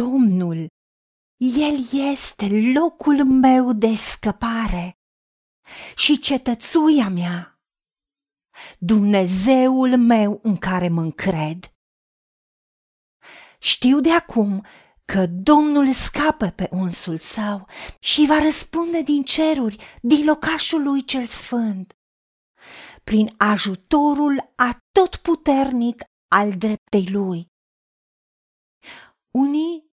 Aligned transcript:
Domnul, 0.00 0.66
El 1.36 1.76
este 2.12 2.46
locul 2.74 3.24
meu 3.24 3.72
de 3.72 3.94
scăpare 3.94 4.98
și 5.96 6.18
cetățuia 6.18 7.08
mea, 7.08 7.60
Dumnezeul 8.78 9.96
meu 9.96 10.40
în 10.42 10.56
care 10.56 10.88
mă 10.88 11.00
încred. 11.00 11.72
Știu 13.58 14.00
de 14.00 14.12
acum 14.12 14.66
că 15.04 15.26
Domnul 15.26 15.92
scapă 15.92 16.50
pe 16.50 16.68
unsul 16.70 17.18
său 17.18 17.68
și 18.00 18.26
va 18.26 18.38
răspunde 18.38 19.02
din 19.02 19.22
ceruri, 19.22 19.98
din 20.02 20.24
locașul 20.24 20.82
lui 20.82 21.04
cel 21.04 21.26
sfânt, 21.26 21.96
prin 23.04 23.34
ajutorul 23.36 24.52
atotputernic 24.56 26.02
al 26.28 26.52
dreptei 26.52 27.08
lui. 27.10 27.46
Unii 29.30 29.85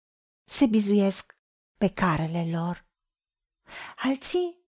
se 0.51 0.65
bizuiesc 0.65 1.37
pe 1.77 1.87
carele 1.87 2.49
lor, 2.51 2.85
alții 3.95 4.59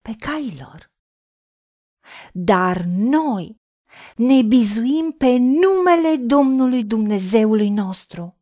pe 0.00 0.14
cailor. 0.18 0.92
Dar 2.32 2.84
noi 2.86 3.56
ne 4.16 4.42
bizuim 4.42 5.12
pe 5.18 5.36
numele 5.36 6.16
Domnului 6.16 6.84
Dumnezeului 6.84 7.68
nostru 7.68 8.40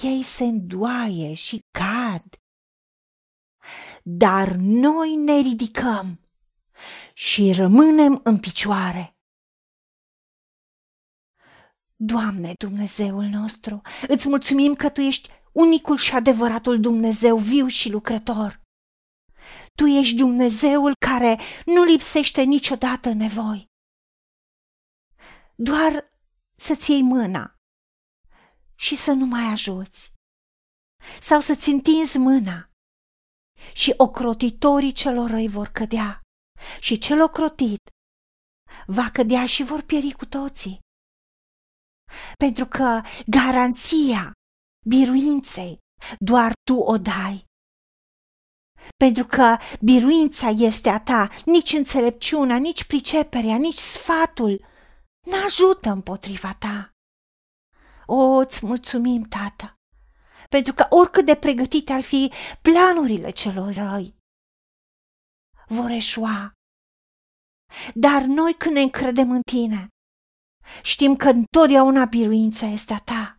ei 0.00 0.22
se 0.22 0.44
îndoaie 0.44 1.34
și 1.34 1.64
cad. 1.70 2.24
Dar 4.02 4.52
noi 4.56 5.16
ne 5.16 5.40
ridicăm 5.40 6.20
și 7.14 7.52
rămânem 7.52 8.20
în 8.22 8.38
picioare. 8.38 9.17
Doamne, 12.00 12.52
Dumnezeul 12.58 13.24
nostru, 13.24 13.80
îți 14.08 14.28
mulțumim 14.28 14.74
că 14.74 14.90
Tu 14.90 15.00
ești 15.00 15.30
unicul 15.52 15.96
și 15.96 16.14
adevăratul 16.14 16.80
Dumnezeu 16.80 17.36
viu 17.38 17.66
și 17.66 17.90
lucrător. 17.90 18.60
Tu 19.74 19.84
ești 19.86 20.16
Dumnezeul 20.16 20.94
care 21.06 21.40
nu 21.66 21.84
lipsește 21.84 22.42
niciodată 22.42 23.12
nevoi. 23.12 23.66
Doar 25.56 26.12
să-ți 26.56 26.90
iei 26.90 27.02
mâna 27.02 27.54
și 28.74 28.96
să 28.96 29.12
nu 29.12 29.26
mai 29.26 29.44
ajuți. 29.44 30.12
Sau 31.20 31.40
să-ți 31.40 31.68
întinzi 31.68 32.18
mâna 32.18 32.70
și 33.74 33.94
ocrotitorii 33.96 34.92
celor 34.92 35.30
răi 35.30 35.48
vor 35.48 35.68
cădea 35.68 36.20
și 36.80 36.98
cel 36.98 37.22
ocrotit 37.22 37.88
va 38.86 39.10
cădea 39.10 39.46
și 39.46 39.62
vor 39.62 39.82
pieri 39.82 40.12
cu 40.12 40.26
toții. 40.26 40.78
Pentru 42.36 42.66
că 42.66 43.00
garanția 43.26 44.32
biruinței 44.86 45.78
doar 46.18 46.52
tu 46.70 46.78
o 46.78 46.96
dai. 46.96 47.46
Pentru 48.96 49.24
că 49.24 49.56
biruința 49.80 50.48
este 50.48 50.88
a 50.88 51.00
ta, 51.00 51.28
nici 51.44 51.72
înțelepciunea, 51.72 52.56
nici 52.56 52.84
priceperea, 52.84 53.56
nici 53.56 53.76
sfatul 53.76 54.64
n-ajută 55.26 55.90
împotriva 55.90 56.54
ta. 56.54 56.90
O, 58.06 58.16
îți 58.16 58.66
mulțumim, 58.66 59.22
tată, 59.22 59.74
pentru 60.48 60.72
că 60.74 60.86
oricât 60.90 61.24
de 61.24 61.34
pregătite 61.34 61.92
ar 61.92 62.00
fi 62.00 62.32
planurile 62.62 63.30
celor 63.30 63.74
răi, 63.74 64.14
vor 65.66 65.90
eșua. 65.90 66.52
Dar 67.94 68.22
noi 68.22 68.54
când 68.54 68.74
ne 68.74 68.80
încredem 68.80 69.30
în 69.30 69.40
tine, 69.40 69.88
știm 70.82 71.16
că 71.16 71.28
întotdeauna 71.28 72.04
biruința 72.04 72.66
este 72.66 72.92
a 72.92 72.98
ta. 72.98 73.36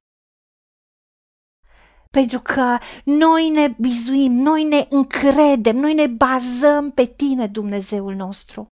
Pentru 2.11 2.39
că 2.39 2.77
noi 3.05 3.49
ne 3.49 3.75
bizuim, 3.79 4.31
noi 4.31 4.63
ne 4.63 4.87
încredem, 4.89 5.75
noi 5.75 5.93
ne 5.93 6.07
bazăm 6.07 6.91
pe 6.91 7.05
tine, 7.05 7.47
Dumnezeul 7.47 8.15
nostru 8.15 8.67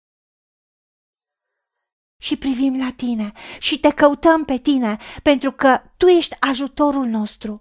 și 2.22 2.36
privim 2.36 2.78
la 2.78 2.92
tine 2.92 3.32
și 3.58 3.80
te 3.80 3.90
căutăm 3.90 4.44
pe 4.44 4.58
tine 4.58 4.98
pentru 5.22 5.52
că 5.52 5.82
tu 5.96 6.06
ești 6.06 6.36
ajutorul 6.40 7.06
nostru 7.06 7.58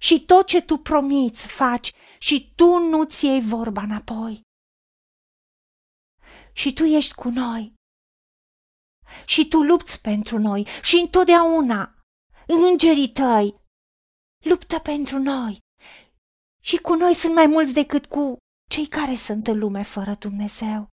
și 0.00 0.24
tot 0.24 0.46
ce 0.46 0.62
tu 0.62 0.76
promiți 0.76 1.46
faci 1.46 1.90
și 2.18 2.52
tu 2.54 2.78
nu-ți 2.78 3.24
iei 3.24 3.40
vorba 3.40 3.82
înapoi. 3.82 4.40
Și 6.52 6.72
tu 6.72 6.84
ești 6.84 7.14
cu 7.14 7.28
noi 7.28 7.74
și 9.24 9.48
tu 9.48 9.62
lupți 9.62 10.00
pentru 10.00 10.38
noi 10.38 10.66
și 10.82 10.96
întotdeauna 10.96 11.94
îngerii 12.46 13.08
tăi 13.08 13.54
luptă 14.44 14.78
pentru 14.78 15.18
noi 15.18 15.58
și 16.62 16.76
cu 16.76 16.94
noi 16.94 17.14
sunt 17.14 17.34
mai 17.34 17.46
mulți 17.46 17.74
decât 17.74 18.06
cu 18.06 18.36
cei 18.70 18.86
care 18.86 19.14
sunt 19.14 19.46
în 19.46 19.58
lume 19.58 19.82
fără 19.82 20.16
Dumnezeu. 20.18 20.88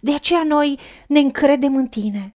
De 0.00 0.14
aceea 0.14 0.44
noi 0.44 0.78
ne 1.08 1.18
încredem 1.18 1.76
în 1.76 1.86
tine. 1.86 2.30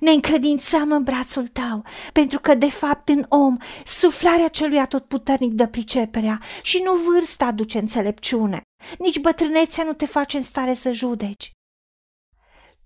Ne 0.00 0.10
încredințăm 0.10 0.92
în 0.92 1.02
brațul 1.02 1.48
tău, 1.48 1.84
pentru 2.12 2.40
că, 2.40 2.54
de 2.54 2.70
fapt, 2.70 3.08
în 3.08 3.26
om, 3.28 3.56
suflarea 3.84 4.48
celui 4.48 4.78
atotputernic 4.78 5.52
dă 5.52 5.66
priceperea 5.66 6.42
și 6.62 6.82
nu 6.84 6.92
vârsta 6.94 7.46
aduce 7.46 7.78
înțelepciune, 7.78 8.62
nici 8.98 9.18
bătrânețea 9.18 9.84
nu 9.84 9.92
te 9.92 10.06
face 10.06 10.36
în 10.36 10.42
stare 10.42 10.74
să 10.74 10.92
judeci, 10.92 11.50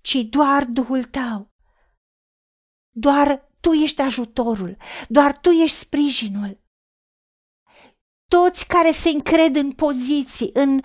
ci 0.06 0.17
doar 0.31 0.65
Duhul 0.65 1.05
tău. 1.05 1.50
Doar 2.91 3.50
tu 3.61 3.72
ești 3.72 4.00
ajutorul, 4.00 4.77
doar 5.09 5.39
tu 5.39 5.49
ești 5.49 5.77
sprijinul. 5.77 6.61
Toți 8.31 8.66
care 8.66 8.93
se 8.93 9.09
încred 9.09 9.56
în 9.56 9.72
poziții, 9.72 10.50
în 10.53 10.81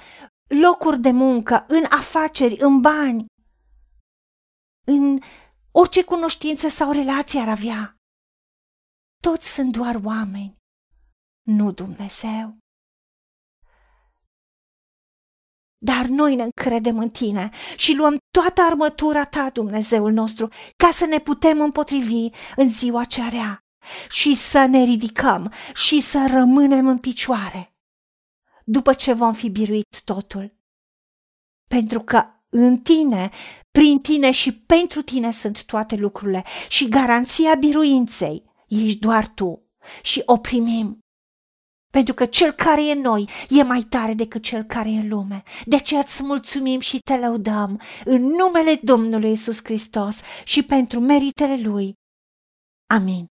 locuri 0.62 1.00
de 1.00 1.12
muncă, 1.12 1.66
în 1.68 1.84
afaceri, 1.90 2.56
în 2.60 2.81
bani, 2.81 3.26
în 4.88 5.20
orice 5.72 6.04
cunoștință 6.04 6.68
sau 6.68 6.92
relație 6.92 7.40
ar 7.40 7.50
avea. 7.50 7.96
Toți 9.22 9.54
sunt 9.54 9.72
doar 9.72 9.96
oameni, 10.04 10.58
nu 11.48 11.72
Dumnezeu. 11.72 12.58
Dar 15.84 16.06
noi 16.06 16.36
ne 16.36 16.44
încredem 16.44 16.97
în 16.97 17.09
tine 17.09 17.50
și 17.75 17.94
luăm 17.94 18.18
toată 18.31 18.62
armătura 18.62 19.25
ta, 19.25 19.50
Dumnezeul 19.53 20.12
nostru, 20.12 20.47
ca 20.78 20.90
să 20.92 21.06
ne 21.06 21.19
putem 21.19 21.62
împotrivi 21.62 22.30
în 22.56 22.69
ziua 22.69 23.03
cea 23.03 23.28
rea 23.28 23.64
și 24.09 24.34
să 24.34 24.66
ne 24.66 24.84
ridicăm 24.84 25.53
și 25.74 26.00
să 26.00 26.25
rămânem 26.34 26.88
în 26.88 26.97
picioare 26.97 27.75
după 28.66 28.94
ce 28.94 29.14
vom 29.14 29.34
fi 29.34 29.50
biruit 29.50 30.02
totul. 30.03 30.56
Pentru 31.68 32.00
că 32.00 32.25
în 32.50 32.78
tine, 32.78 33.31
prin 33.72 34.00
tine 34.00 34.31
și 34.31 34.53
pentru 34.53 35.02
tine 35.02 35.31
sunt 35.31 35.63
toate 35.63 35.96
lucrurile 35.96 36.44
și 36.69 36.90
garanția 36.90 37.56
biruinței 37.56 38.44
ești 38.68 39.00
doar 39.00 39.28
tu 39.28 39.62
și 40.02 40.22
o 40.25 40.38
primim. 40.38 41.00
Pentru 41.91 42.13
că 42.13 42.25
cel 42.25 42.52
care 42.52 42.85
e 42.85 42.91
în 42.91 43.00
noi 43.00 43.29
e 43.50 43.63
mai 43.63 43.81
tare 43.81 44.13
decât 44.13 44.44
cel 44.44 44.63
care 44.63 44.90
e 44.90 45.00
în 45.00 45.07
lume. 45.07 45.44
De 45.66 45.75
aceea 45.75 46.00
îți 46.00 46.24
mulțumim 46.24 46.79
și 46.79 47.00
te 47.00 47.18
lăudăm 47.18 47.81
în 48.06 48.22
numele 48.22 48.79
Domnului 48.84 49.31
Isus 49.31 49.59
Hristos 49.63 50.19
și 50.44 50.63
pentru 50.63 51.00
meritele 51.00 51.62
Lui. 51.62 51.94
Amin. 52.90 53.25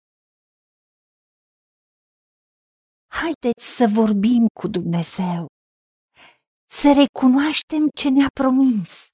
Haideți 3.11 3.77
să 3.77 3.87
vorbim 3.93 4.47
cu 4.61 4.69
Dumnezeu, 4.69 5.47
să 6.71 6.93
recunoaștem 6.93 7.89
ce 7.97 8.09
ne-a 8.09 8.29
promis 8.41 9.07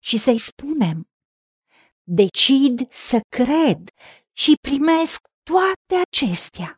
și 0.00 0.18
să-i 0.18 0.38
spunem, 0.38 1.04
decid 2.02 2.92
să 2.92 3.20
cred 3.28 3.90
și 4.32 4.54
primesc 4.68 5.18
toate 5.42 6.02
acestea. 6.10 6.77